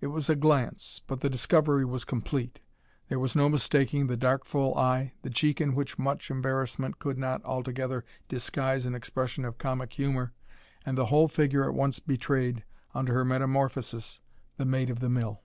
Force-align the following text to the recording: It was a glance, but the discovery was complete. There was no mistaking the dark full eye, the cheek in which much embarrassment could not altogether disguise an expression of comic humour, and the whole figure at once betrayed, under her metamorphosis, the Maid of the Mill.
It 0.00 0.06
was 0.06 0.30
a 0.30 0.36
glance, 0.36 1.00
but 1.04 1.20
the 1.20 1.28
discovery 1.28 1.84
was 1.84 2.04
complete. 2.04 2.60
There 3.08 3.18
was 3.18 3.34
no 3.34 3.48
mistaking 3.48 4.06
the 4.06 4.16
dark 4.16 4.44
full 4.44 4.72
eye, 4.78 5.14
the 5.22 5.30
cheek 5.30 5.60
in 5.60 5.74
which 5.74 5.98
much 5.98 6.30
embarrassment 6.30 7.00
could 7.00 7.18
not 7.18 7.44
altogether 7.44 8.04
disguise 8.28 8.86
an 8.86 8.94
expression 8.94 9.44
of 9.44 9.58
comic 9.58 9.92
humour, 9.94 10.32
and 10.86 10.96
the 10.96 11.06
whole 11.06 11.26
figure 11.26 11.64
at 11.68 11.74
once 11.74 11.98
betrayed, 11.98 12.62
under 12.94 13.14
her 13.14 13.24
metamorphosis, 13.24 14.20
the 14.58 14.64
Maid 14.64 14.90
of 14.90 15.00
the 15.00 15.10
Mill. 15.10 15.42